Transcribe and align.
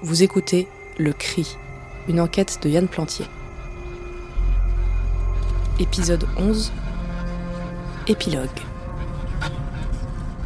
Vous 0.00 0.22
écoutez 0.22 0.68
Le 0.96 1.12
Cri, 1.12 1.56
une 2.08 2.20
enquête 2.20 2.60
de 2.62 2.68
Yann 2.68 2.86
Plantier. 2.86 3.26
Épisode 5.80 6.24
11 6.36 6.72
Épilogue. 8.06 8.48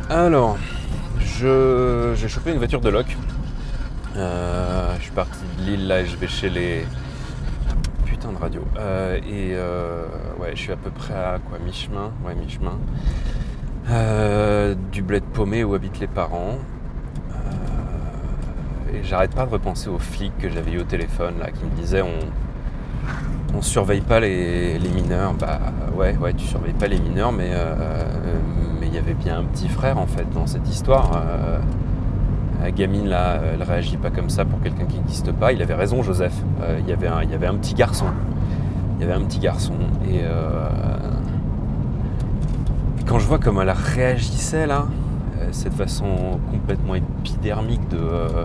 Alors, 0.08 0.56
je 1.20 2.14
j'ai 2.16 2.28
chopé 2.28 2.52
une 2.52 2.56
voiture 2.56 2.80
de 2.80 2.88
loc. 2.88 3.14
Euh, 4.16 4.96
je 4.96 5.02
suis 5.02 5.12
parti 5.12 5.38
de 5.58 5.64
Lille 5.64 5.86
là 5.86 6.00
et 6.00 6.06
je 6.06 6.16
vais 6.16 6.28
chez 6.28 6.48
les 6.48 6.86
putain 8.06 8.32
de 8.32 8.38
radio. 8.38 8.64
Euh, 8.78 9.18
et 9.18 9.52
euh, 9.52 10.06
ouais, 10.38 10.52
je 10.54 10.60
suis 10.62 10.72
à 10.72 10.76
peu 10.76 10.90
près 10.90 11.12
à 11.12 11.38
quoi 11.46 11.58
mi-chemin, 11.58 12.10
ouais 12.24 12.34
mi-chemin. 12.34 12.78
Euh, 13.90 14.74
du 14.90 15.02
bled 15.02 15.24
paumé 15.24 15.62
où 15.62 15.74
habitent 15.74 16.00
les 16.00 16.06
parents. 16.06 16.56
Euh, 18.92 18.98
et 18.98 19.04
j'arrête 19.04 19.34
pas 19.34 19.46
de 19.46 19.50
repenser 19.50 19.88
aux 19.88 19.98
flics 19.98 20.36
que 20.38 20.48
j'avais 20.48 20.72
eu 20.72 20.80
au 20.80 20.84
téléphone 20.84 21.34
là 21.38 21.50
qui 21.50 21.64
me 21.64 21.70
disaient 21.70 22.02
on 23.54 23.60
surveille 23.60 24.00
pas 24.00 24.18
les, 24.20 24.78
mineurs. 24.94 25.34
Bah 25.34 25.60
ouais, 25.94 26.16
ouais, 26.16 26.32
tu 26.32 26.46
surveilles 26.46 26.72
pas 26.72 26.88
les 26.88 26.98
mineurs, 26.98 27.32
mais 27.32 27.50
euh, 27.52 27.74
mais 28.80 28.86
il 28.86 28.94
y 28.94 28.98
avait 28.98 29.14
bien 29.14 29.38
un 29.38 29.44
petit 29.44 29.68
frère 29.68 29.98
en 29.98 30.06
fait 30.06 30.26
dans 30.32 30.46
cette 30.46 30.68
histoire. 30.68 31.10
Euh, 31.14 31.58
la 32.62 32.70
gamine 32.70 33.08
là, 33.08 33.40
elle 33.52 33.62
réagit 33.62 33.96
pas 33.96 34.10
comme 34.10 34.30
ça 34.30 34.44
pour 34.44 34.60
quelqu'un 34.60 34.84
qui 34.86 34.96
n'existe 34.96 35.32
pas. 35.32 35.52
Il 35.52 35.60
avait 35.62 35.74
raison, 35.74 36.02
Joseph. 36.02 36.34
Euh, 36.62 36.78
il 36.80 36.88
y 36.88 36.92
avait 36.92 37.08
un, 37.08 37.22
y 37.24 37.34
avait 37.34 37.46
un 37.46 37.56
petit 37.56 37.74
garçon. 37.74 38.06
Il 38.96 39.02
y 39.02 39.04
avait 39.04 39.20
un 39.20 39.24
petit 39.24 39.40
garçon 39.40 39.74
et 40.08 40.20
euh, 40.22 40.68
quand 43.06 43.18
je 43.18 43.26
vois 43.26 43.38
comment 43.38 43.62
elle 43.62 43.70
réagissait 43.70 44.66
là, 44.66 44.86
euh, 45.38 45.48
cette 45.50 45.74
façon 45.74 46.38
complètement 46.50 46.94
épidermique 46.94 47.86
de 47.88 47.98
euh, 47.98 48.44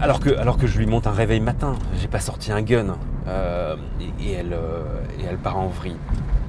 alors 0.00 0.20
que, 0.20 0.66
je 0.66 0.78
lui 0.78 0.86
monte 0.86 1.06
un 1.06 1.12
réveil 1.12 1.40
matin, 1.40 1.76
j'ai 2.00 2.08
pas 2.08 2.20
sorti 2.20 2.52
un 2.52 2.62
gun. 2.62 2.96
Euh, 3.26 3.76
et, 4.20 4.32
elle, 4.32 4.52
euh, 4.52 4.82
et 5.18 5.24
elle 5.24 5.38
part 5.38 5.58
en 5.58 5.68
vrille 5.68 5.96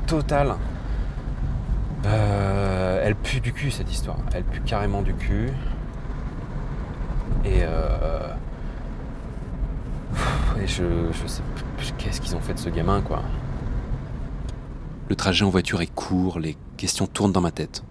totale. 0.08 0.56
Euh, 2.06 3.02
elle 3.04 3.16
pue 3.16 3.40
du 3.40 3.54
cul 3.54 3.72
cette 3.72 3.92
histoire. 3.92 4.18
Elle 4.34 4.44
pue 4.44 4.62
carrément 4.62 5.02
du 5.02 5.14
cul. 5.14 5.52
Et, 7.46 7.60
et 10.62 10.68
je, 10.68 10.84
je 11.12 11.28
sais 11.28 11.44
qu'est-ce 11.98 12.20
qu'ils 12.20 12.36
ont 12.36 12.40
fait 12.40 12.56
de 12.56 12.60
ce 12.60 12.70
gamin 12.70 13.02
quoi. 13.02 13.22
Le 15.10 15.16
trajet 15.16 15.46
en 15.46 15.50
voiture 15.50 15.82
est 15.82 15.94
court, 15.94 16.40
les 16.40 16.58
questions 16.78 17.06
tournent 17.06 17.32
dans 17.32 17.42
ma 17.42 17.52
tête. 17.52 17.84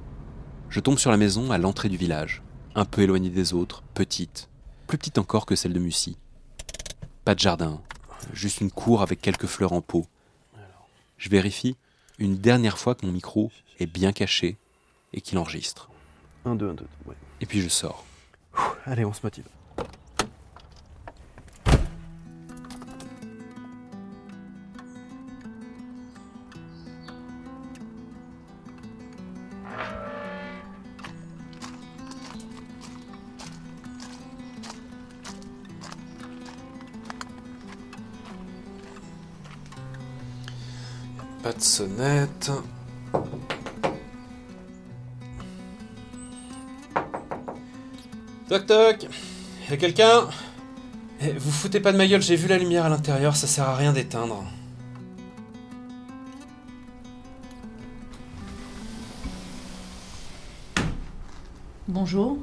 Je 0.69 0.81
tombe 0.81 0.99
sur 0.99 1.13
la 1.13 1.17
maison 1.17 1.53
à 1.53 1.59
l'entrée 1.59 1.89
du 1.89 1.97
village, 1.97 2.43
un 2.75 2.85
peu 2.85 3.03
éloignée 3.03 3.31
des 3.31 3.55
autres, 3.55 3.85
petite, 3.95 4.49
plus 4.95 4.99
petite 4.99 5.19
encore 5.19 5.45
que 5.45 5.57
celle 5.57 5.73
de 5.73 5.81
Mussy. 5.81 6.17
Pas 7.25 7.35
de 7.35 7.41
jardin, 7.41 7.83
juste 8.33 8.61
une 8.61 8.71
cour 8.71 9.03
avec 9.03 9.21
quelques 9.21 9.47
fleurs 9.47 9.73
en 9.73 9.81
pot. 9.81 10.07
Je 11.19 11.29
vérifie 11.29 11.77
une 12.21 12.37
dernière 12.39 12.79
fois 12.79 12.95
que 12.95 13.05
mon 13.05 13.11
micro 13.11 13.51
est 13.81 13.87
bien 13.87 14.13
caché 14.13 14.57
et 15.13 15.21
qu'il 15.21 15.37
enregistre. 15.39 15.91
1, 16.45 16.55
2, 16.55 16.71
1, 16.71 16.75
2, 16.75 16.87
ouais. 17.07 17.17
Et 17.41 17.47
puis 17.47 17.61
je 17.61 17.69
sors. 17.69 18.05
Allez, 18.87 19.05
on 19.05 19.13
se 19.13 19.19
motive. 19.25 19.49
Pas 41.45 41.53
de 41.53 41.61
sonnette. 41.61 42.51
Toc 48.49 48.67
toc 48.67 49.07
Y'a 49.69 49.77
quelqu'un? 49.77 50.27
Eh, 51.21 51.33
Vous 51.33 51.51
foutez 51.51 51.81
pas 51.81 51.93
de 51.93 51.99
ma 51.99 52.07
gueule, 52.07 52.23
j'ai 52.23 52.37
vu 52.37 52.49
la 52.49 52.57
lumière 52.57 52.87
à 52.87 52.89
l'intérieur, 52.89 53.37
ça 53.37 53.47
sert 53.47 53.69
à 53.69 53.77
rien 53.77 53.93
d'éteindre. 53.93 54.43
Bonjour. 61.87 62.39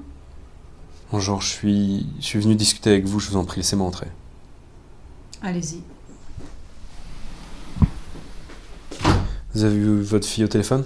Bonjour, 1.11 1.41
je 1.41 1.47
suis, 1.47 2.07
je 2.19 2.25
suis 2.25 2.39
venu 2.39 2.53
discuter 2.53 2.91
avec 2.91 3.05
vous, 3.05 3.19
je 3.19 3.31
vous 3.31 3.37
en 3.37 3.45
prie, 3.45 3.61
laissez-moi 3.61 3.87
entrer. 3.87 4.09
Allez-y. 5.41 5.81
Vous 9.53 9.63
avez 9.63 9.75
vu 9.77 10.01
votre 10.01 10.27
fille 10.27 10.43
au 10.43 10.47
téléphone? 10.47 10.85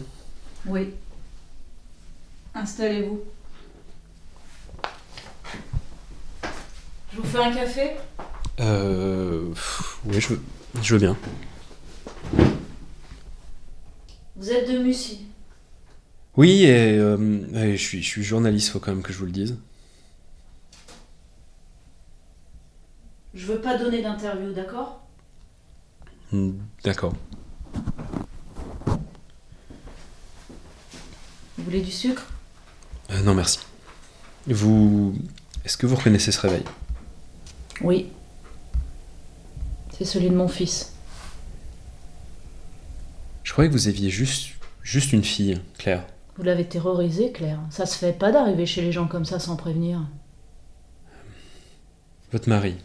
Oui. 0.66 0.94
Installez-vous. 2.54 3.22
Je 7.14 7.18
vous 7.22 7.28
fais 7.28 7.38
un 7.38 7.54
café? 7.54 7.92
Euh. 8.60 9.50
pff, 9.52 10.00
Oui, 10.06 10.20
je 10.20 10.30
veux, 10.30 10.42
je 10.82 10.94
veux 10.96 11.00
bien. 11.00 11.18
Vous 14.36 14.50
êtes 14.52 14.70
de 14.70 14.80
Mussy? 14.80 15.28
Oui, 16.36 16.64
et, 16.64 16.98
euh, 16.98 17.46
et 17.54 17.78
je, 17.78 17.82
suis, 17.82 18.04
je 18.04 18.08
suis 18.08 18.24
journaliste, 18.24 18.70
faut 18.72 18.80
quand 18.80 18.92
même 18.92 19.04
que 19.04 19.14
je 19.14 19.18
vous 19.20 19.26
le 19.26 19.32
dise. 19.32 19.58
Je 23.34 23.46
veux 23.46 23.62
pas 23.62 23.78
donner 23.78 24.02
d'interview, 24.02 24.52
d'accord? 24.54 25.02
Hmm, 26.32 26.52
D'accord. 26.84 27.14
Voulez 31.66 31.82
du 31.82 31.92
sucre 31.92 32.26
Euh, 33.12 33.22
non, 33.22 33.34
merci. 33.34 33.60
Vous. 34.48 35.16
Est-ce 35.64 35.78
que 35.78 35.86
vous 35.86 35.96
reconnaissez 35.96 36.32
ce 36.32 36.40
réveil? 36.40 36.64
Oui. 37.82 38.08
C'est 39.98 40.06
celui 40.06 40.30
de 40.30 40.36
mon 40.36 40.48
fils. 40.48 40.94
Je 43.44 43.52
croyais 43.52 43.70
que 43.70 43.74
vous 43.76 43.88
aviez 43.88 44.10
juste, 44.10 44.50
juste 44.84 45.14
une 45.14 45.24
fille, 45.24 45.60
Claire. 45.78 46.06
Vous 46.38 46.44
l'avez 46.44 46.66
terrorisé, 46.66 47.32
Claire. 47.32 47.60
Ça 47.70 47.86
se 47.86 47.98
fait 47.98 48.12
pas 48.14 48.32
d'arriver 48.32 48.66
chez 48.66 48.82
les 48.82 48.92
gens 48.92 49.08
comme 49.08 49.26
ça 49.26 49.40
sans 49.40 49.56
prévenir. 49.56 50.02
Votre 52.32 52.50
mari. 52.50 52.76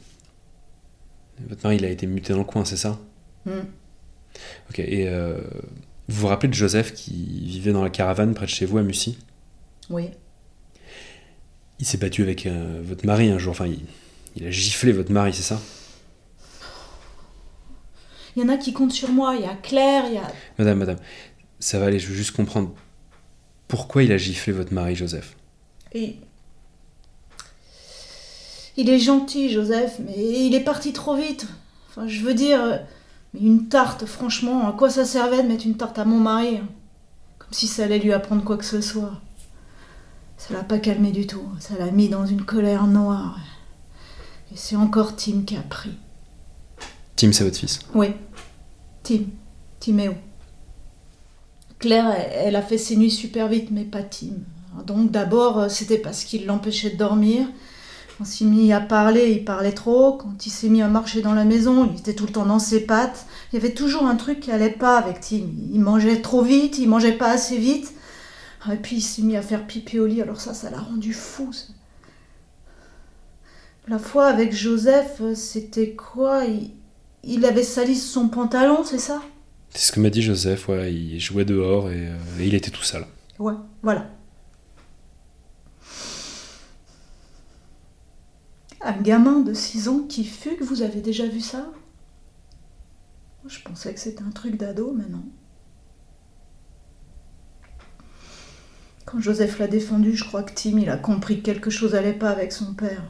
Votre 1.48 1.64
mari, 1.64 1.76
il 1.76 1.84
a 1.84 1.88
été 1.88 2.06
muté 2.06 2.32
dans 2.32 2.38
le 2.38 2.44
coin, 2.44 2.64
c'est 2.64 2.76
ça? 2.76 2.98
Hmm. 3.46 3.62
Ok, 4.70 4.78
et 4.78 5.08
euh, 5.08 5.40
vous 6.10 6.20
vous 6.20 6.26
rappelez 6.26 6.48
de 6.48 6.54
Joseph 6.54 6.92
qui 6.92 7.12
vivait 7.12 7.72
dans 7.72 7.82
la 7.82 7.90
caravane 7.90 8.34
près 8.34 8.46
de 8.46 8.50
chez 8.50 8.66
vous 8.66 8.78
à 8.78 8.82
Mussy? 8.82 9.18
Oui. 9.88 10.10
Il 11.78 11.86
s'est 11.86 11.98
battu 11.98 12.22
avec 12.22 12.46
euh, 12.46 12.80
votre 12.84 13.06
mari 13.06 13.30
un 13.30 13.38
jour, 13.38 13.52
enfin, 13.52 13.66
il, 13.66 13.80
il 14.36 14.46
a 14.46 14.50
giflé 14.50 14.92
votre 14.92 15.12
mari, 15.12 15.32
c'est 15.32 15.42
ça? 15.42 15.60
Il 18.36 18.42
y 18.42 18.44
en 18.44 18.48
a 18.48 18.56
qui 18.56 18.72
comptent 18.72 18.92
sur 18.92 19.08
moi. 19.08 19.34
Il 19.36 19.42
y 19.42 19.44
a 19.44 19.54
Claire, 19.54 20.04
il 20.06 20.14
y 20.14 20.18
a. 20.18 20.32
Madame, 20.58 20.78
madame, 20.78 20.98
ça 21.58 21.78
va 21.78 21.86
aller, 21.86 21.98
je 21.98 22.06
veux 22.06 22.14
juste 22.14 22.30
comprendre. 22.32 22.72
Pourquoi 23.66 24.02
il 24.02 24.12
a 24.12 24.16
giflé 24.16 24.52
votre 24.52 24.72
mari, 24.72 24.94
Joseph? 24.94 25.36
Et... 25.92 26.16
Il 28.76 28.88
est 28.88 29.00
gentil, 29.00 29.50
Joseph, 29.50 29.98
mais 29.98 30.46
il 30.46 30.54
est 30.54 30.64
parti 30.64 30.92
trop 30.92 31.16
vite. 31.16 31.46
Enfin, 31.88 32.06
je 32.06 32.20
veux 32.20 32.34
dire, 32.34 32.62
euh, 32.62 32.76
mais 33.32 33.40
une 33.40 33.68
tarte, 33.68 34.06
franchement, 34.06 34.68
à 34.68 34.72
quoi 34.72 34.90
ça 34.90 35.04
servait 35.04 35.42
de 35.42 35.48
mettre 35.48 35.66
une 35.66 35.76
tarte 35.76 35.98
à 35.98 36.04
mon 36.04 36.18
mari 36.18 36.58
Comme 37.38 37.52
si 37.52 37.66
ça 37.66 37.84
allait 37.84 37.98
lui 37.98 38.12
apprendre 38.12 38.44
quoi 38.44 38.56
que 38.56 38.64
ce 38.64 38.80
soit. 38.80 39.20
Ça 40.36 40.54
l'a 40.54 40.64
pas 40.64 40.78
calmé 40.78 41.12
du 41.12 41.26
tout. 41.26 41.44
Ça 41.58 41.74
l'a 41.78 41.90
mis 41.90 42.08
dans 42.08 42.26
une 42.26 42.44
colère 42.44 42.86
noire. 42.86 43.38
Et 44.52 44.56
c'est 44.56 44.76
encore 44.76 45.14
Tim 45.14 45.42
qui 45.46 45.56
a 45.56 45.62
pris. 45.62 45.96
Tim, 47.14 47.32
c'est 47.32 47.44
votre 47.44 47.58
fils. 47.58 47.80
Oui, 47.94 48.08
Tim. 49.02 49.24
Timéo. 49.78 50.14
Claire, 51.78 52.10
elle, 52.10 52.48
elle 52.48 52.56
a 52.56 52.62
fait 52.62 52.78
ses 52.78 52.96
nuits 52.96 53.10
super 53.10 53.48
vite, 53.48 53.70
mais 53.70 53.84
pas 53.84 54.02
Tim. 54.02 54.34
Donc 54.86 55.10
d'abord, 55.10 55.58
euh, 55.58 55.68
c'était 55.68 55.98
parce 55.98 56.24
qu'il 56.24 56.46
l'empêchait 56.46 56.90
de 56.90 56.96
dormir. 56.96 57.46
Quand 58.20 58.26
il 58.26 58.36
s'est 58.36 58.44
mis 58.44 58.70
à 58.70 58.82
parler, 58.82 59.30
il 59.30 59.46
parlait 59.46 59.72
trop. 59.72 60.12
Quand 60.18 60.44
il 60.44 60.50
s'est 60.50 60.68
mis 60.68 60.82
à 60.82 60.88
marcher 60.88 61.22
dans 61.22 61.32
la 61.32 61.46
maison, 61.46 61.90
il 61.90 61.98
était 61.98 62.12
tout 62.12 62.26
le 62.26 62.32
temps 62.32 62.44
dans 62.44 62.58
ses 62.58 62.80
pattes. 62.80 63.24
Il 63.50 63.56
y 63.56 63.58
avait 63.58 63.72
toujours 63.72 64.04
un 64.04 64.14
truc 64.14 64.40
qui 64.40 64.52
allait 64.52 64.68
pas 64.68 64.98
avec 64.98 65.20
Tim. 65.20 65.46
Il 65.72 65.80
mangeait 65.80 66.20
trop 66.20 66.42
vite, 66.42 66.76
il 66.76 66.86
mangeait 66.86 67.16
pas 67.16 67.30
assez 67.30 67.56
vite. 67.56 67.94
Ah, 68.66 68.74
Et 68.74 68.76
puis 68.76 68.96
il 68.96 69.00
s'est 69.00 69.22
mis 69.22 69.38
à 69.38 69.42
faire 69.42 69.66
pipi 69.66 69.98
au 69.98 70.04
lit, 70.06 70.20
alors 70.20 70.38
ça, 70.38 70.52
ça 70.52 70.68
l'a 70.68 70.80
rendu 70.80 71.14
fou. 71.14 71.50
ça. 71.54 71.72
La 73.88 73.98
fois 73.98 74.26
avec 74.26 74.54
Joseph, 74.54 75.16
euh, 75.22 75.34
c'était 75.34 75.92
quoi? 75.92 76.44
Il, 76.44 76.72
il 77.24 77.46
avait 77.46 77.62
sali 77.62 77.96
son 77.96 78.28
pantalon, 78.28 78.84
c'est 78.84 78.98
ça? 78.98 79.22
C'est 79.70 79.86
ce 79.86 79.92
que 79.92 80.00
m'a 80.00 80.10
dit 80.10 80.20
Joseph, 80.20 80.68
ouais, 80.68 80.92
il 80.92 81.18
jouait 81.20 81.46
dehors 81.46 81.88
et, 81.88 82.08
euh, 82.08 82.16
et 82.38 82.46
il 82.48 82.54
était 82.54 82.70
tout 82.70 82.82
sale. 82.82 83.06
Ouais, 83.38 83.54
voilà. 83.82 84.10
Un 88.82 88.92
gamin 88.92 89.40
de 89.40 89.52
6 89.52 89.88
ans 89.88 90.00
qui 90.08 90.24
fugue, 90.24 90.62
vous 90.62 90.82
avez 90.82 91.00
déjà 91.00 91.26
vu 91.26 91.40
ça? 91.40 91.70
Je 93.46 93.60
pensais 93.62 93.92
que 93.92 94.00
c'était 94.00 94.22
un 94.22 94.30
truc 94.30 94.56
d'ado, 94.56 94.94
mais 94.96 95.08
non. 95.08 95.24
Quand 99.04 99.20
Joseph 99.20 99.58
l'a 99.58 99.66
défendu, 99.66 100.16
je 100.16 100.24
crois 100.24 100.42
que 100.42 100.54
Tim, 100.54 100.78
il 100.78 100.88
a 100.88 100.96
compris 100.96 101.38
que 101.38 101.44
quelque 101.44 101.68
chose 101.68 101.94
allait 101.94 102.12
pas 102.12 102.30
avec 102.30 102.52
son 102.52 102.74
père. 102.74 103.02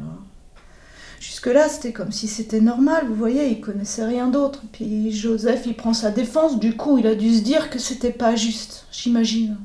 Jusque-là, 1.20 1.68
c'était 1.68 1.92
comme 1.92 2.12
si 2.12 2.26
c'était 2.26 2.62
normal, 2.62 3.06
vous 3.06 3.14
voyez, 3.14 3.48
il 3.50 3.60
connaissait 3.60 4.06
rien 4.06 4.28
d'autre. 4.28 4.62
Puis 4.72 5.12
Joseph, 5.12 5.66
il 5.66 5.76
prend 5.76 5.92
sa 5.92 6.10
défense, 6.10 6.58
du 6.58 6.76
coup, 6.76 6.96
il 6.98 7.06
a 7.06 7.14
dû 7.14 7.36
se 7.36 7.42
dire 7.42 7.68
que 7.68 7.78
c'était 7.78 8.12
pas 8.12 8.34
juste, 8.34 8.86
j'imagine. 8.90 9.58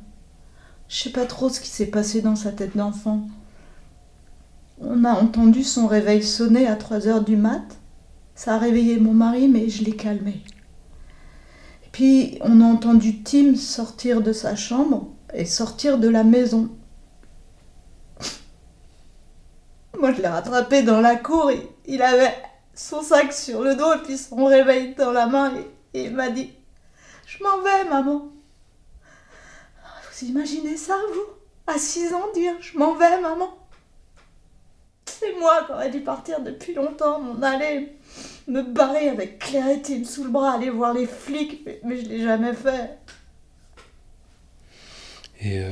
Je 0.90 1.04
sais 1.04 1.12
pas 1.12 1.26
trop 1.26 1.50
ce 1.50 1.62
qui 1.62 1.70
s'est 1.70 1.88
passé 1.88 2.22
dans 2.22 2.36
sa 2.36 2.52
tête 2.52 2.76
d'enfant. 2.76 3.28
On 4.82 5.06
a 5.06 5.14
entendu 5.14 5.64
son 5.64 5.88
réveil 5.88 6.22
sonner 6.22 6.68
à 6.68 6.76
3 6.76 7.08
heures 7.08 7.24
du 7.24 7.38
mat. 7.38 7.64
Ça 8.36 8.56
a 8.56 8.58
réveillé 8.58 9.00
mon 9.00 9.14
mari, 9.14 9.48
mais 9.48 9.70
je 9.70 9.86
l'ai 9.86 9.96
calmé. 9.96 10.44
Puis, 11.94 12.38
on 12.42 12.60
a 12.60 12.66
entendu 12.66 13.24
Tim 13.24 13.56
sortir 13.56 14.22
de 14.22 14.34
sa 14.34 14.58
chambre 14.58 15.08
et 15.34 15.46
sortir 15.46 15.98
de 15.98 16.10
la 16.10 16.26
maison. 16.26 16.70
Moi, 20.00 20.12
je 20.12 20.22
l'ai 20.22 20.28
rattrapé 20.28 20.84
dans 20.84 21.00
la 21.00 21.16
cour. 21.16 21.52
Il 21.86 22.02
avait 22.02 22.36
son 22.74 23.02
sac 23.02 23.32
sur 23.32 23.62
le 23.62 23.76
dos 23.76 23.94
et 23.94 24.04
puis 24.04 24.18
son 24.18 24.44
réveil 24.44 24.94
dans 24.96 25.14
la 25.14 25.28
main. 25.28 25.54
Et, 25.94 26.04
il 26.04 26.14
m'a 26.14 26.30
dit 26.30 26.52
Je 27.26 27.42
m'en 27.42 27.62
vais, 27.62 27.90
maman. 27.90 28.30
Vous 30.12 30.28
imaginez 30.28 30.76
ça, 30.76 30.98
vous? 31.14 31.74
À 31.74 31.78
6 31.78 32.14
ans, 32.14 32.26
dire 32.34 32.56
Je 32.60 32.78
m'en 32.78 32.96
vais, 32.96 33.22
maman 33.22 33.65
moi 35.40 35.64
qui 35.66 35.72
aurais 35.72 35.90
dû 35.90 36.02
partir 36.02 36.42
depuis 36.42 36.74
longtemps, 36.74 37.20
m'en 37.20 37.42
aller 37.42 37.98
me 38.48 38.62
barrer 38.62 39.10
avec 39.10 39.40
Claire 39.40 39.70
et 39.70 39.82
Tim 39.82 40.04
sous 40.04 40.24
le 40.24 40.30
bras, 40.30 40.54
aller 40.54 40.70
voir 40.70 40.94
les 40.94 41.08
flics, 41.08 41.64
mais, 41.66 41.80
mais 41.84 41.98
je 41.98 42.10
l'ai 42.10 42.22
jamais 42.22 42.54
fait. 42.54 42.98
Et 45.42 45.60
euh, 45.60 45.72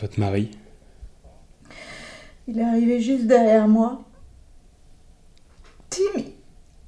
votre 0.00 0.20
mari? 0.20 0.50
Il 2.46 2.58
est 2.58 2.64
arrivé 2.64 3.00
juste 3.00 3.26
derrière 3.26 3.68
moi. 3.68 4.02
Tim, 5.88 6.22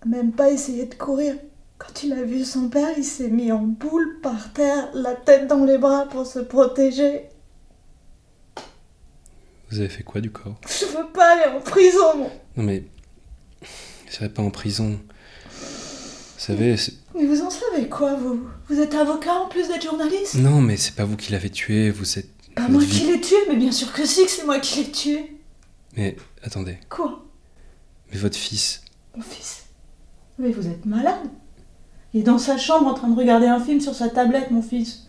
même 0.06 0.32
pas 0.32 0.50
essayé 0.50 0.86
de 0.86 0.94
courir. 0.94 1.34
Quand 1.78 2.04
il 2.04 2.12
a 2.12 2.22
vu 2.22 2.44
son 2.44 2.68
père, 2.68 2.96
il 2.96 3.04
s'est 3.04 3.28
mis 3.28 3.50
en 3.50 3.62
boule 3.62 4.20
par 4.22 4.52
terre, 4.52 4.90
la 4.94 5.14
tête 5.14 5.48
dans 5.48 5.64
les 5.64 5.78
bras 5.78 6.06
pour 6.06 6.26
se 6.26 6.38
protéger. 6.38 7.28
Vous 9.72 9.80
avez 9.80 9.88
fait 9.88 10.02
quoi 10.02 10.20
du 10.20 10.30
corps? 10.30 10.60
Je 10.68 10.84
veux 10.84 11.10
pas 11.14 11.32
aller 11.32 11.56
en 11.56 11.60
prison, 11.60 12.18
moi. 12.18 12.30
Non 12.58 12.62
mais. 12.62 12.84
Je 14.06 14.12
serais 14.12 14.28
pas 14.28 14.42
en 14.42 14.50
prison. 14.50 15.00
Vous 15.48 16.36
savez. 16.36 16.76
Mais 17.14 17.24
vous 17.24 17.40
en 17.40 17.48
savez 17.48 17.88
quoi, 17.88 18.14
vous? 18.14 18.46
Vous 18.68 18.80
êtes 18.80 18.94
avocat 18.94 19.32
en 19.32 19.48
plus 19.48 19.68
d'être 19.68 19.82
journaliste? 19.82 20.34
Non, 20.34 20.60
mais 20.60 20.76
c'est 20.76 20.94
pas 20.94 21.06
vous 21.06 21.16
qui 21.16 21.32
l'avez 21.32 21.48
tué, 21.48 21.90
vous 21.90 22.18
êtes. 22.18 22.28
Pas 22.54 22.68
moi 22.68 22.82
qui 22.84 23.06
l'ai 23.06 23.18
tué, 23.18 23.36
mais 23.48 23.56
bien 23.56 23.72
sûr 23.72 23.90
que 23.94 24.04
si, 24.04 24.26
que 24.26 24.30
c'est 24.30 24.44
moi 24.44 24.60
qui 24.60 24.80
l'ai 24.80 24.90
tué. 24.90 25.38
Mais 25.96 26.16
attendez. 26.42 26.76
Quoi? 26.90 27.24
Mais 28.10 28.18
votre 28.18 28.36
fils. 28.36 28.82
Mon 29.16 29.22
fils? 29.22 29.64
Mais 30.38 30.50
vous 30.50 30.68
êtes 30.68 30.84
malade 30.84 31.30
Il 32.12 32.20
est 32.20 32.24
dans 32.24 32.36
sa 32.36 32.58
chambre 32.58 32.88
en 32.88 32.94
train 32.94 33.08
de 33.08 33.16
regarder 33.18 33.46
un 33.46 33.58
film 33.58 33.80
sur 33.80 33.94
sa 33.94 34.10
tablette, 34.10 34.50
mon 34.50 34.60
fils. 34.60 35.08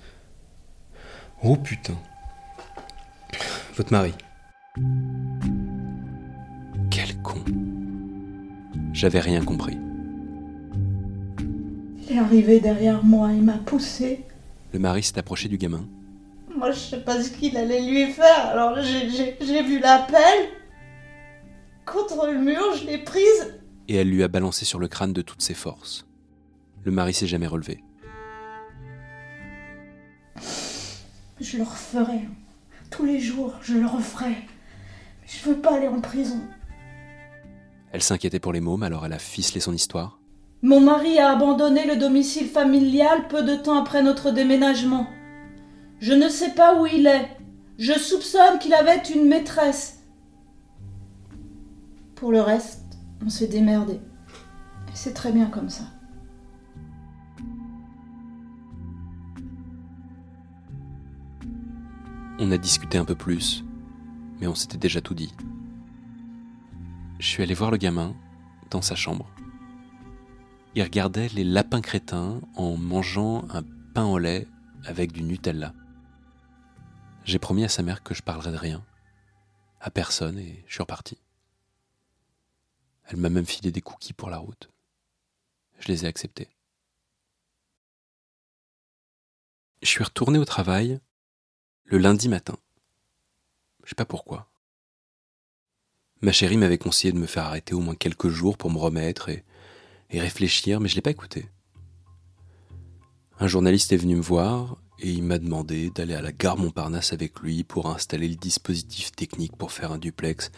Oh 1.44 1.58
putain. 1.58 1.98
Votre 3.76 3.92
mari. 3.92 4.14
Quel 6.90 7.22
con. 7.22 7.44
J'avais 8.92 9.20
rien 9.20 9.46
compris. 9.46 9.78
Il 12.00 12.12
est 12.12 12.18
arrivé 12.18 12.60
derrière 12.60 13.04
moi, 13.04 13.32
il 13.34 13.44
m'a 13.44 13.60
poussé. 13.60 14.26
Le 14.74 14.80
mari 14.80 15.04
s'est 15.04 15.20
approché 15.20 15.48
du 15.48 15.60
gamin. 15.60 15.86
Moi, 16.58 16.72
je 16.72 16.80
sais 16.80 17.02
pas 17.02 17.22
ce 17.22 17.30
qu'il 17.30 17.56
allait 17.56 17.88
lui 17.88 18.12
faire, 18.14 18.48
alors 18.48 18.82
j'ai 18.82 19.62
vu 19.62 19.80
la 19.80 20.08
pelle. 20.10 20.50
Contre 21.86 22.26
le 22.26 22.40
mur, 22.40 22.76
je 22.76 22.88
l'ai 22.88 22.98
prise. 22.98 23.60
Et 23.88 23.98
elle 23.98 24.10
lui 24.10 24.24
a 24.24 24.28
balancé 24.28 24.66
sur 24.66 24.80
le 24.80 24.88
crâne 24.88 25.14
de 25.14 25.22
toutes 25.22 25.44
ses 25.44 25.54
forces. 25.54 26.08
Le 26.84 26.92
mari 26.92 27.14
s'est 27.14 27.28
jamais 27.28 27.46
relevé. 27.46 27.84
Je 31.40 31.58
le 31.58 31.64
referai. 31.64 32.22
Tous 32.90 33.06
les 33.06 33.20
jours, 33.20 33.54
je 33.62 33.76
le 33.76 33.86
referai. 33.86 34.36
Je 35.26 35.50
veux 35.50 35.58
pas 35.58 35.76
aller 35.76 35.88
en 35.88 36.02
prison. 36.02 36.42
Elle 37.92 38.02
s'inquiétait 38.02 38.40
pour 38.40 38.54
les 38.54 38.62
mômes, 38.62 38.84
alors 38.84 39.06
elle 39.06 39.14
a 39.14 39.20
ficelé 39.20 39.60
son 39.60 39.74
histoire. 39.74 40.20
Mon 40.62 40.80
mari 40.80 41.20
a 41.20 41.30
abandonné 41.32 41.86
le 41.86 41.98
domicile 41.98 42.48
familial 42.48 43.28
peu 43.28 43.44
de 43.44 43.56
temps 43.56 43.80
après 43.80 44.02
notre 44.02 44.32
déménagement. 44.32 45.08
Je 46.00 46.14
ne 46.14 46.30
sais 46.30 46.54
pas 46.54 46.82
où 46.82 46.86
il 46.86 47.06
est. 47.08 47.38
Je 47.78 47.94
soupçonne 47.94 48.60
qu'il 48.60 48.74
avait 48.74 49.02
une 49.14 49.28
maîtresse. 49.28 50.04
Pour 52.16 52.32
le 52.32 52.42
reste, 52.42 52.98
on 53.26 53.30
s'est 53.30 53.48
démerdé. 53.48 53.94
Et 53.94 54.96
c'est 54.96 55.14
très 55.14 55.32
bien 55.32 55.48
comme 55.48 55.70
ça. 55.70 55.84
On 62.40 62.52
a 62.52 62.58
discuté 62.58 62.98
un 62.98 63.06
peu 63.06 63.16
plus, 63.16 63.64
mais 64.40 64.48
on 64.48 64.56
s'était 64.56 64.78
déjà 64.78 65.02
tout 65.02 65.14
dit. 65.14 65.34
Je 67.20 67.28
suis 67.28 67.44
allé 67.44 67.54
voir 67.54 67.72
le 67.72 67.78
gamin 67.78 68.16
dans 68.70 68.82
sa 68.82 68.96
chambre. 68.96 69.30
Il 70.76 70.84
regardait 70.84 71.30
les 71.30 71.44
lapins 71.44 71.82
crétins 71.82 72.42
en 72.56 72.76
mangeant 72.78 73.48
un 73.50 73.64
pain 73.94 74.06
au 74.06 74.18
lait 74.18 74.48
avec 74.86 75.12
du 75.12 75.24
Nutella. 75.24 75.74
J'ai 77.26 77.40
promis 77.40 77.64
à 77.64 77.70
sa 77.70 77.84
mère 77.84 78.04
que 78.04 78.14
je 78.14 78.24
parlerais 78.24 78.52
de 78.52 78.58
rien, 78.58 78.84
à 79.80 79.90
personne, 79.92 80.38
et 80.38 80.64
je 80.68 80.74
suis 80.74 80.82
reparti. 80.82 81.18
Elle 83.06 83.18
m'a 83.18 83.30
même 83.30 83.46
filé 83.46 83.72
des 83.72 83.82
cookies 83.82 84.14
pour 84.14 84.30
la 84.30 84.38
route. 84.38 84.70
Je 85.80 85.88
les 85.90 86.06
ai 86.06 86.08
acceptés. 86.08 86.50
Je 89.82 89.88
suis 89.88 90.04
retourné 90.04 90.40
au 90.40 90.46
travail 90.46 91.00
le 91.86 91.98
lundi 91.98 92.30
matin. 92.30 92.58
Je 93.84 93.90
sais 93.90 93.96
pas 93.96 94.06
pourquoi. 94.06 94.50
Ma 96.22 96.32
chérie 96.32 96.58
m'avait 96.58 96.78
conseillé 96.78 97.12
de 97.12 97.20
me 97.20 97.26
faire 97.26 97.44
arrêter 97.44 97.74
au 97.74 97.82
moins 97.82 97.96
quelques 97.96 98.30
jours 98.30 98.58
pour 98.58 98.72
me 98.72 98.78
remettre 98.78 99.30
et, 99.30 99.44
réfléchir, 100.12 100.80
mais 100.80 100.88
je 100.88 100.96
l'ai 100.96 101.02
pas 101.02 101.12
écouté. 101.12 101.50
Un 103.40 103.48
journaliste 103.48 103.92
est 103.92 103.98
venu 103.98 104.16
me 104.16 104.22
voir 104.22 104.78
et 105.00 105.10
il 105.10 105.24
m'a 105.24 105.40
demandé 105.40 105.90
d'aller 105.90 106.14
à 106.14 106.22
la 106.22 106.32
gare 106.32 106.56
Montparnasse 106.56 107.14
avec 107.14 107.40
lui 107.40 107.64
pour 107.64 107.90
installer 107.90 108.28
le 108.28 108.36
dispositif 108.36 109.12
technique 109.12 109.58
pour 109.58 109.72
faire 109.72 109.92
un 109.92 109.98
duplex 109.98 110.52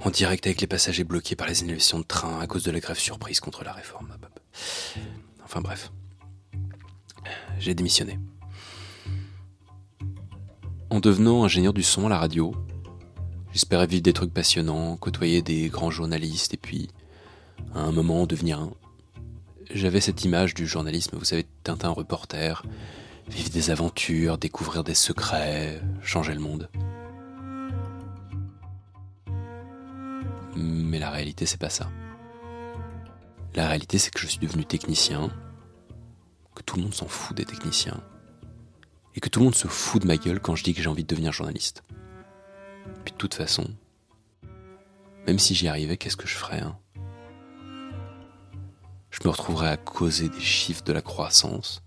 en 0.00 0.10
direct 0.10 0.46
avec 0.46 0.60
les 0.60 0.66
passagers 0.66 1.04
bloqués 1.04 1.36
par 1.36 1.46
les 1.46 1.62
annulations 1.62 1.98
de 1.98 2.04
train 2.04 2.40
à 2.40 2.46
cause 2.46 2.64
de 2.64 2.70
la 2.70 2.80
grève 2.80 2.98
surprise 2.98 3.38
contre 3.38 3.64
la 3.64 3.72
réforme. 3.72 4.16
Enfin 5.44 5.60
bref, 5.60 5.92
j'ai 7.58 7.74
démissionné. 7.74 8.18
En 10.90 10.98
devenant 10.98 11.44
ingénieur 11.44 11.72
du 11.72 11.84
son 11.84 12.06
à 12.06 12.08
la 12.08 12.18
radio, 12.18 12.52
j'espérais 13.52 13.86
vivre 13.86 14.02
des 14.02 14.12
trucs 14.12 14.34
passionnants, 14.34 14.96
côtoyer 14.96 15.40
des 15.40 15.68
grands 15.68 15.92
journalistes 15.92 16.52
et 16.52 16.56
puis, 16.56 16.88
à 17.76 17.82
un 17.82 17.92
moment, 17.92 18.26
devenir 18.26 18.58
un. 18.58 18.72
J'avais 19.72 20.00
cette 20.00 20.24
image 20.24 20.52
du 20.52 20.66
journalisme, 20.66 21.16
vous 21.16 21.24
savez, 21.24 21.46
Tintin 21.62 21.90
reporter, 21.90 22.64
vivre 23.28 23.50
des 23.50 23.70
aventures, 23.70 24.36
découvrir 24.36 24.82
des 24.82 24.96
secrets, 24.96 25.80
changer 26.02 26.34
le 26.34 26.40
monde. 26.40 26.68
Mais 30.56 30.98
la 30.98 31.10
réalité, 31.10 31.46
c'est 31.46 31.60
pas 31.60 31.70
ça. 31.70 31.88
La 33.54 33.68
réalité, 33.68 33.98
c'est 33.98 34.10
que 34.10 34.18
je 34.18 34.26
suis 34.26 34.40
devenu 34.40 34.64
technicien, 34.64 35.30
que 36.56 36.64
tout 36.64 36.76
le 36.76 36.82
monde 36.82 36.94
s'en 36.94 37.06
fout 37.06 37.36
des 37.36 37.44
techniciens, 37.44 38.02
et 39.14 39.20
que 39.20 39.28
tout 39.28 39.40
le 39.40 39.44
monde 39.44 39.54
se 39.54 39.68
fout 39.68 40.02
de 40.02 40.06
ma 40.06 40.16
gueule 40.16 40.40
quand 40.40 40.56
je 40.56 40.64
dis 40.64 40.74
que 40.74 40.82
j'ai 40.82 40.88
envie 40.88 41.02
de 41.02 41.08
devenir 41.08 41.32
journaliste. 41.32 41.82
Puis 43.04 43.12
de 43.12 43.18
toute 43.18 43.34
façon, 43.34 43.66
même 45.26 45.38
si 45.38 45.54
j'y 45.54 45.68
arrivais, 45.68 45.96
qu'est-ce 45.96 46.16
que 46.16 46.26
je 46.26 46.36
ferais 46.36 46.60
hein? 46.60 46.76
Je 49.10 49.20
me 49.24 49.30
retrouverais 49.30 49.70
à 49.70 49.76
causer 49.76 50.28
des 50.28 50.40
chiffres 50.40 50.84
de 50.84 50.92
la 50.92 51.02
croissance 51.02 51.82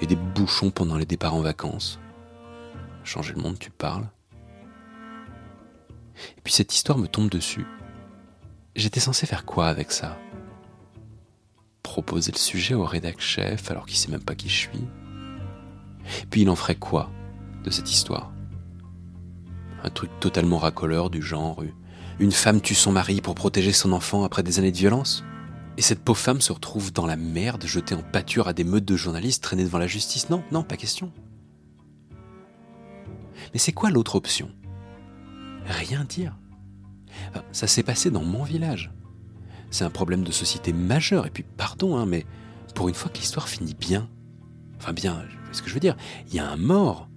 et 0.00 0.06
des 0.06 0.16
bouchons 0.16 0.70
pendant 0.70 0.96
les 0.96 1.06
départs 1.06 1.34
en 1.34 1.40
vacances. 1.40 1.98
Changer 3.04 3.32
le 3.32 3.40
monde, 3.40 3.58
tu 3.58 3.70
parles? 3.70 4.06
Et 6.36 6.40
puis 6.42 6.52
cette 6.52 6.74
histoire 6.74 6.98
me 6.98 7.08
tombe 7.08 7.30
dessus. 7.30 7.66
J'étais 8.74 9.00
censé 9.00 9.26
faire 9.26 9.46
quoi 9.46 9.68
avec 9.68 9.90
ça? 9.92 10.18
Proposer 11.82 12.32
le 12.32 12.38
sujet 12.38 12.74
au 12.74 12.84
rédac 12.84 13.20
chef 13.20 13.70
alors 13.70 13.86
qu'il 13.86 13.96
sait 13.96 14.10
même 14.10 14.22
pas 14.24 14.34
qui 14.34 14.48
je 14.48 14.68
suis? 14.68 14.88
Puis 16.30 16.42
il 16.42 16.50
en 16.50 16.56
ferait 16.56 16.76
quoi 16.76 17.10
de 17.64 17.70
cette 17.70 17.90
histoire? 17.90 18.32
Un 19.82 19.90
truc 19.90 20.10
totalement 20.20 20.58
racoleur 20.58 21.10
du 21.10 21.22
genre 21.22 21.62
Une 22.18 22.32
femme 22.32 22.60
tue 22.60 22.74
son 22.74 22.92
mari 22.92 23.20
pour 23.20 23.34
protéger 23.34 23.72
son 23.72 23.92
enfant 23.92 24.24
après 24.24 24.42
des 24.42 24.58
années 24.58 24.72
de 24.72 24.76
violence? 24.76 25.24
Et 25.76 25.82
cette 25.82 26.02
pauvre 26.02 26.18
femme 26.18 26.40
se 26.40 26.52
retrouve 26.52 26.92
dans 26.92 27.06
la 27.06 27.16
merde, 27.16 27.66
jetée 27.66 27.94
en 27.94 28.02
pâture 28.02 28.48
à 28.48 28.54
des 28.54 28.64
meutes 28.64 28.86
de 28.86 28.96
journalistes 28.96 29.42
traînés 29.42 29.64
devant 29.64 29.78
la 29.78 29.86
justice? 29.86 30.30
Non, 30.30 30.42
non, 30.50 30.62
pas 30.62 30.76
question. 30.76 31.12
Mais 33.52 33.58
c'est 33.58 33.72
quoi 33.72 33.90
l'autre 33.90 34.14
option? 34.14 34.50
Rien 35.66 36.04
dire. 36.04 36.36
Ça 37.52 37.66
s'est 37.66 37.82
passé 37.82 38.10
dans 38.10 38.24
mon 38.24 38.42
village. 38.42 38.92
C'est 39.70 39.84
un 39.84 39.90
problème 39.90 40.24
de 40.24 40.32
société 40.32 40.72
majeur, 40.72 41.26
et 41.26 41.30
puis 41.30 41.42
pardon, 41.42 41.96
hein, 41.96 42.06
mais 42.06 42.24
pour 42.74 42.88
une 42.88 42.94
fois 42.94 43.10
que 43.10 43.18
l'histoire 43.18 43.48
finit 43.48 43.74
bien, 43.74 44.08
enfin 44.78 44.92
bien, 44.92 45.24
ce 45.56 45.62
que 45.62 45.68
je 45.68 45.74
veux 45.74 45.80
dire, 45.80 45.96
il 46.28 46.34
y 46.34 46.38
a 46.38 46.48
un 46.48 46.56
mort. 46.56 47.08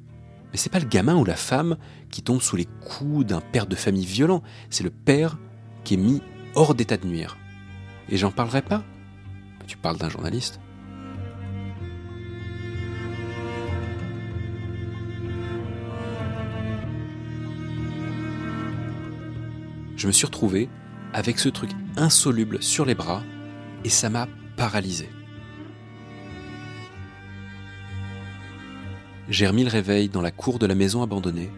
Mais 0.52 0.58
c'est 0.58 0.72
pas 0.72 0.80
le 0.80 0.88
gamin 0.88 1.16
ou 1.16 1.26
la 1.26 1.36
femme 1.36 1.78
qui 2.10 2.24
tombe 2.24 2.42
sous 2.42 2.56
les 2.56 2.66
coups 2.66 3.26
d'un 3.26 3.42
père 3.42 3.68
de 3.68 3.76
famille 3.76 4.06
violent, 4.06 4.42
c'est 4.70 4.84
le 4.84 4.90
père 4.90 5.38
qui 5.84 5.94
est 5.94 5.98
mis 5.98 6.22
hors 6.56 6.74
d'état 6.74 6.98
de 6.98 7.06
nuire. 7.06 7.38
Et 8.10 8.18
j'en 8.18 8.32
parlerai 8.32 8.62
pas 8.62 8.84
Tu 9.68 9.78
parles 9.78 9.98
d'un 9.98 10.10
journaliste 10.10 10.60
Je 19.96 20.08
me 20.08 20.14
suis 20.14 20.26
retrouvé 20.26 20.70
avec 21.14 21.40
ce 21.40 21.50
truc 21.50 21.72
insoluble 21.98 22.64
sur 22.64 22.86
les 22.86 22.96
bras 22.96 23.22
et 23.84 23.90
ça 23.90 24.10
m'a 24.10 24.30
paralysé. 24.56 25.10
J'ai 29.30 29.46
remis 29.46 29.64
le 29.64 29.70
réveil 29.70 30.10
dans 30.10 30.24
la 30.24 30.32
cour 30.32 30.58
de 30.58 30.66
la 30.66 30.74
maison 30.74 31.04
abandonnée, 31.04 31.52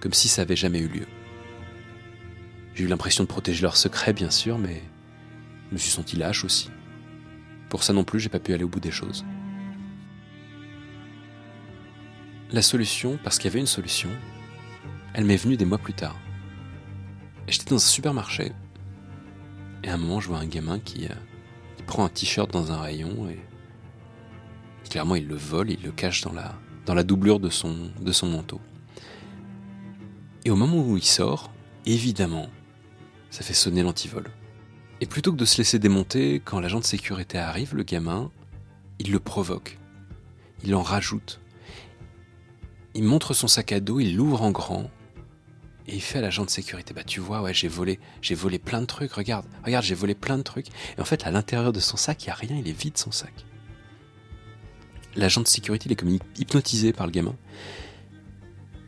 comme 0.00 0.12
si 0.12 0.26
ça 0.26 0.42
avait 0.42 0.56
jamais 0.56 0.80
eu 0.80 0.88
lieu. 0.88 1.06
J'ai 2.74 2.84
eu 2.84 2.86
l'impression 2.88 3.22
de 3.22 3.28
protéger 3.28 3.62
leur 3.62 3.76
secret, 3.76 4.12
bien 4.12 4.30
sûr, 4.30 4.58
mais 4.58 4.82
je 5.68 5.74
me 5.74 5.78
suis 5.78 5.92
senti 5.92 6.16
lâche 6.16 6.44
aussi. 6.44 6.70
Pour 7.68 7.84
ça 7.84 7.92
non 7.92 8.02
plus, 8.02 8.18
j'ai 8.18 8.28
pas 8.28 8.40
pu 8.40 8.52
aller 8.52 8.64
au 8.64 8.68
bout 8.68 8.80
des 8.80 8.90
choses. 8.90 9.24
La 12.50 12.62
solution, 12.62 13.16
parce 13.22 13.38
qu'il 13.38 13.48
y 13.48 13.52
avait 13.52 13.60
une 13.60 13.66
solution, 13.66 14.10
elle 15.14 15.24
m'est 15.24 15.36
venue 15.36 15.56
des 15.56 15.66
mois 15.66 15.78
plus 15.78 15.94
tard. 15.94 16.16
J'étais 17.46 17.70
dans 17.70 17.76
un 17.76 17.78
supermarché, 17.78 18.50
et 19.84 19.88
à 19.88 19.94
un 19.94 19.98
moment, 19.98 20.18
je 20.18 20.26
vois 20.26 20.38
un 20.38 20.46
gamin 20.46 20.80
qui, 20.80 21.04
euh, 21.04 21.14
qui 21.76 21.84
prend 21.84 22.04
un 22.04 22.08
t-shirt 22.08 22.50
dans 22.50 22.72
un 22.72 22.80
rayon, 22.80 23.30
et 23.30 23.38
clairement, 24.90 25.14
il 25.14 25.28
le 25.28 25.36
vole, 25.36 25.70
il 25.70 25.82
le 25.84 25.92
cache 25.92 26.22
dans 26.22 26.32
la, 26.32 26.58
dans 26.88 26.94
la 26.94 27.04
doublure 27.04 27.38
de 27.38 27.50
son, 27.50 27.76
manteau. 28.22 28.62
Et 30.46 30.50
au 30.50 30.56
moment 30.56 30.78
où 30.78 30.96
il 30.96 31.04
sort, 31.04 31.52
évidemment, 31.84 32.48
ça 33.28 33.44
fait 33.44 33.52
sonner 33.52 33.82
l'antivol. 33.82 34.30
Et 35.02 35.06
plutôt 35.06 35.32
que 35.32 35.36
de 35.36 35.44
se 35.44 35.58
laisser 35.58 35.78
démonter, 35.78 36.40
quand 36.42 36.60
l'agent 36.60 36.80
de 36.80 36.86
sécurité 36.86 37.36
arrive, 37.36 37.74
le 37.74 37.82
gamin, 37.82 38.30
il 38.98 39.12
le 39.12 39.20
provoque. 39.20 39.78
Il 40.64 40.74
en 40.74 40.80
rajoute. 40.80 41.40
Il 42.94 43.04
montre 43.04 43.34
son 43.34 43.48
sac 43.48 43.72
à 43.72 43.80
dos, 43.80 44.00
il 44.00 44.16
l'ouvre 44.16 44.40
en 44.40 44.50
grand, 44.50 44.90
et 45.88 45.94
il 45.94 46.00
fait 46.00 46.20
à 46.20 46.22
l'agent 46.22 46.46
de 46.46 46.50
sécurité, 46.50 46.94
bah 46.94 47.04
tu 47.04 47.20
vois, 47.20 47.52
j'ai 47.52 47.68
volé, 47.68 48.00
j'ai 48.22 48.34
volé 48.34 48.58
plein 48.58 48.80
de 48.80 48.86
trucs, 48.86 49.12
regarde, 49.12 49.44
regarde, 49.62 49.84
j'ai 49.84 49.94
volé 49.94 50.14
plein 50.14 50.38
de 50.38 50.42
trucs. 50.42 50.68
Et 50.96 51.00
en 51.02 51.04
fait, 51.04 51.26
à 51.26 51.30
l'intérieur 51.30 51.74
de 51.74 51.80
son 51.80 51.98
sac, 51.98 52.22
il 52.22 52.28
n'y 52.28 52.30
a 52.30 52.34
rien, 52.34 52.56
il 52.56 52.66
est 52.66 52.72
vide 52.72 52.96
son 52.96 53.12
sac 53.12 53.44
l'agent 55.16 55.40
de 55.40 55.48
sécurité 55.48 55.88
il 55.88 55.92
est 55.92 56.40
hypnotisé 56.40 56.92
par 56.92 57.06
le 57.06 57.12
gamin. 57.12 57.36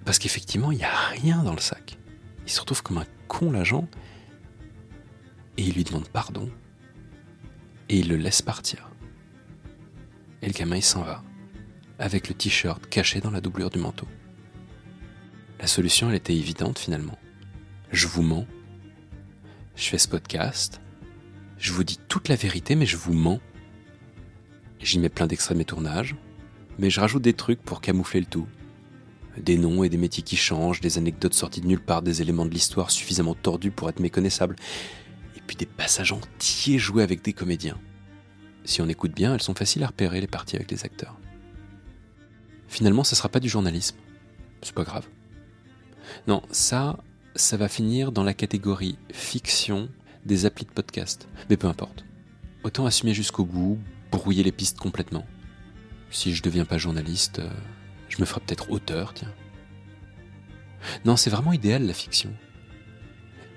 Parce 0.04 0.18
qu'effectivement, 0.18 0.72
il 0.72 0.78
n'y 0.78 0.84
a 0.84 0.96
rien 1.10 1.42
dans 1.42 1.52
le 1.52 1.60
sac. 1.60 1.98
Il 2.46 2.50
se 2.50 2.60
retrouve 2.60 2.82
comme 2.82 2.98
un 2.98 3.06
con, 3.28 3.52
l'agent, 3.52 3.88
et 5.56 5.62
il 5.62 5.74
lui 5.74 5.84
demande 5.84 6.08
pardon, 6.08 6.50
et 7.88 7.98
il 7.98 8.08
le 8.08 8.16
laisse 8.16 8.42
partir. 8.42 8.90
Et 10.42 10.46
le 10.46 10.52
gamin, 10.52 10.76
il 10.76 10.82
s'en 10.82 11.02
va, 11.02 11.22
avec 11.98 12.28
le 12.28 12.34
t-shirt 12.34 12.86
caché 12.88 13.20
dans 13.20 13.30
la 13.30 13.40
doublure 13.40 13.70
du 13.70 13.78
manteau. 13.78 14.08
La 15.60 15.66
solution, 15.66 16.08
elle 16.08 16.16
était 16.16 16.34
évidente 16.34 16.78
finalement. 16.78 17.18
Je 17.92 18.06
vous 18.06 18.22
mens, 18.22 18.46
je 19.76 19.88
fais 19.88 19.98
ce 19.98 20.08
podcast, 20.08 20.80
je 21.58 21.72
vous 21.72 21.84
dis 21.84 21.98
toute 22.08 22.28
la 22.28 22.36
vérité, 22.36 22.74
mais 22.74 22.86
je 22.86 22.96
vous 22.96 23.12
mens 23.12 23.40
J'y 24.82 24.98
mets 24.98 25.08
plein 25.08 25.26
d'extraits 25.26 25.54
de 25.54 25.58
mes 25.58 25.64
tournages, 25.64 26.16
mais 26.78 26.90
je 26.90 27.00
rajoute 27.00 27.22
des 27.22 27.34
trucs 27.34 27.62
pour 27.62 27.80
camoufler 27.80 28.20
le 28.20 28.26
tout. 28.26 28.46
Des 29.36 29.58
noms 29.58 29.84
et 29.84 29.88
des 29.88 29.98
métiers 29.98 30.22
qui 30.22 30.36
changent, 30.36 30.80
des 30.80 30.98
anecdotes 30.98 31.34
sorties 31.34 31.60
de 31.60 31.66
nulle 31.66 31.82
part, 31.82 32.02
des 32.02 32.22
éléments 32.22 32.46
de 32.46 32.50
l'histoire 32.50 32.90
suffisamment 32.90 33.34
tordus 33.34 33.70
pour 33.70 33.88
être 33.88 34.00
méconnaissables, 34.00 34.56
et 35.36 35.40
puis 35.46 35.56
des 35.56 35.66
passages 35.66 36.12
entiers 36.12 36.78
joués 36.78 37.02
avec 37.02 37.22
des 37.22 37.32
comédiens. 37.32 37.78
Si 38.64 38.80
on 38.80 38.88
écoute 38.88 39.14
bien, 39.14 39.34
elles 39.34 39.42
sont 39.42 39.54
faciles 39.54 39.84
à 39.84 39.88
repérer 39.88 40.20
les 40.20 40.26
parties 40.26 40.56
avec 40.56 40.70
les 40.70 40.84
acteurs. 40.84 41.18
Finalement, 42.68 43.04
ce 43.04 43.16
sera 43.16 43.28
pas 43.28 43.40
du 43.40 43.48
journalisme. 43.48 43.96
C'est 44.62 44.74
pas 44.74 44.84
grave. 44.84 45.06
Non, 46.26 46.42
ça, 46.50 46.98
ça 47.34 47.56
va 47.56 47.68
finir 47.68 48.12
dans 48.12 48.24
la 48.24 48.34
catégorie 48.34 48.98
fiction 49.12 49.88
des 50.24 50.46
applis 50.46 50.66
de 50.66 50.70
podcast. 50.70 51.28
Mais 51.48 51.56
peu 51.56 51.66
importe. 51.66 52.04
Autant 52.62 52.86
assumer 52.86 53.14
jusqu'au 53.14 53.44
bout, 53.44 53.78
brouiller 54.10 54.42
les 54.42 54.52
pistes 54.52 54.78
complètement. 54.78 55.26
Si 56.10 56.34
je 56.34 56.42
deviens 56.42 56.64
pas 56.64 56.78
journaliste, 56.78 57.38
euh, 57.38 57.50
je 58.08 58.18
me 58.20 58.24
ferai 58.24 58.40
peut-être 58.40 58.70
auteur, 58.70 59.14
tiens. 59.14 59.32
Non, 61.04 61.16
c'est 61.16 61.30
vraiment 61.30 61.52
idéal 61.52 61.86
la 61.86 61.92
fiction. 61.92 62.32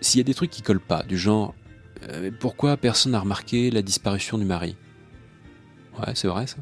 S'il 0.01 0.19
y 0.19 0.21
a 0.21 0.25
des 0.25 0.33
trucs 0.33 0.51
qui 0.51 0.61
collent 0.61 0.79
pas, 0.79 1.03
du 1.03 1.17
genre 1.17 1.55
euh, 2.09 2.31
pourquoi 2.39 2.77
personne 2.77 3.13
n'a 3.13 3.19
remarqué 3.19 3.71
la 3.71 3.81
disparition 3.81 4.37
du 4.37 4.45
mari? 4.45 4.75
Ouais, 5.97 6.13
c'est 6.15 6.27
vrai 6.27 6.47
ça. 6.47 6.57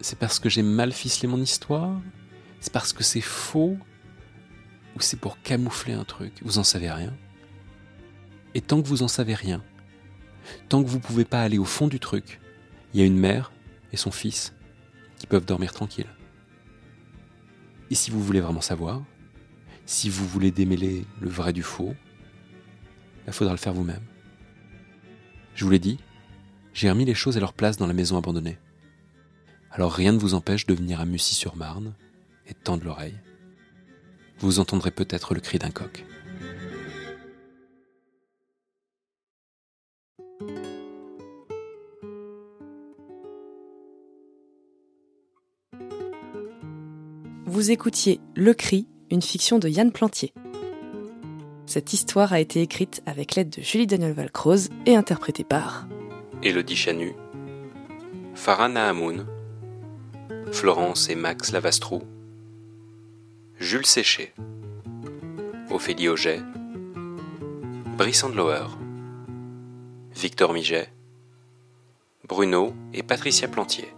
C'est 0.00 0.18
parce 0.18 0.38
que 0.38 0.48
j'ai 0.48 0.62
mal 0.62 0.92
ficelé 0.92 1.26
mon 1.28 1.40
histoire? 1.40 2.00
C'est 2.60 2.72
parce 2.72 2.92
que 2.92 3.02
c'est 3.02 3.20
faux? 3.20 3.76
Ou 4.94 5.00
c'est 5.00 5.18
pour 5.18 5.40
camoufler 5.42 5.94
un 5.94 6.04
truc? 6.04 6.32
Vous 6.42 6.58
en 6.58 6.64
savez 6.64 6.90
rien? 6.90 7.12
Et 8.54 8.60
tant 8.62 8.80
que 8.80 8.88
vous 8.88 9.02
en 9.02 9.08
savez 9.08 9.34
rien, 9.34 9.62
tant 10.70 10.82
que 10.82 10.88
vous 10.88 11.00
pouvez 11.00 11.26
pas 11.26 11.42
aller 11.42 11.58
au 11.58 11.66
fond 11.66 11.88
du 11.88 12.00
truc, 12.00 12.40
il 12.96 13.00
y 13.00 13.02
a 13.02 13.06
une 13.06 13.18
mère 13.18 13.52
et 13.92 13.98
son 13.98 14.10
fils 14.10 14.54
qui 15.18 15.26
peuvent 15.26 15.44
dormir 15.44 15.74
tranquilles. 15.74 16.08
Et 17.90 17.94
si 17.94 18.10
vous 18.10 18.22
voulez 18.22 18.40
vraiment 18.40 18.62
savoir, 18.62 19.04
si 19.84 20.08
vous 20.08 20.26
voulez 20.26 20.50
démêler 20.50 21.04
le 21.20 21.28
vrai 21.28 21.52
du 21.52 21.62
faux, 21.62 21.94
il 23.26 23.32
faudra 23.34 23.52
le 23.52 23.58
faire 23.58 23.74
vous-même. 23.74 24.00
Je 25.54 25.66
vous 25.66 25.70
l'ai 25.70 25.78
dit, 25.78 25.98
j'ai 26.72 26.88
remis 26.88 27.04
les 27.04 27.12
choses 27.12 27.36
à 27.36 27.40
leur 27.40 27.52
place 27.52 27.76
dans 27.76 27.86
la 27.86 27.92
maison 27.92 28.16
abandonnée. 28.16 28.56
Alors 29.70 29.92
rien 29.92 30.12
ne 30.12 30.18
vous 30.18 30.32
empêche 30.32 30.64
de 30.64 30.72
venir 30.72 30.98
à 30.98 31.04
Mussy-sur-Marne 31.04 31.92
et 32.46 32.54
tendre 32.54 32.86
l'oreille. 32.86 33.20
Vous 34.38 34.58
entendrez 34.58 34.90
peut-être 34.90 35.34
le 35.34 35.40
cri 35.40 35.58
d'un 35.58 35.70
coq. 35.70 36.06
Vous 47.56 47.70
écoutiez 47.70 48.20
Le 48.34 48.52
Cri, 48.52 48.86
une 49.10 49.22
fiction 49.22 49.58
de 49.58 49.66
Yann 49.66 49.90
Plantier. 49.90 50.34
Cette 51.64 51.94
histoire 51.94 52.34
a 52.34 52.38
été 52.38 52.60
écrite 52.60 53.02
avec 53.06 53.34
l'aide 53.34 53.48
de 53.48 53.62
Julie 53.62 53.86
Daniel 53.86 54.12
Valcroze 54.12 54.68
et 54.84 54.94
interprétée 54.94 55.42
par 55.42 55.88
Elodie 56.42 56.76
Chanu, 56.76 57.14
Farah 58.34 58.68
Nahamoun, 58.68 59.26
Florence 60.52 61.08
et 61.08 61.14
Max 61.14 61.50
Lavastrou, 61.50 62.02
Jules 63.58 63.86
Séché, 63.86 64.34
Ophélie 65.70 66.10
Auget, 66.10 66.42
Brice 67.96 68.22
Andlower, 68.22 68.66
Victor 70.14 70.52
Miget, 70.52 70.92
Bruno 72.28 72.74
et 72.92 73.02
Patricia 73.02 73.48
Plantier, 73.48 73.88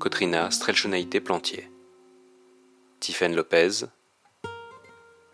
Cotrina 0.00 0.50
Strelchonaïté 0.50 1.20
Plantier. 1.20 1.70
Tiffaine 3.00 3.34
Lopez, 3.34 3.86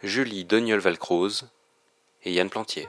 Julie 0.04 0.44
Doniol-Valcroze 0.44 1.48
et 2.22 2.32
Yann 2.32 2.48
Plantier. 2.48 2.88